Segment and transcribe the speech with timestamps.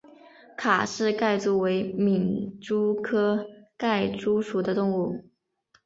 [0.57, 5.29] 卡氏盖蛛为皿蛛科盖蛛属的动物。